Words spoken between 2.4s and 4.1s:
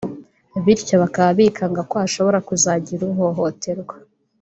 kuzagira uhohoterwa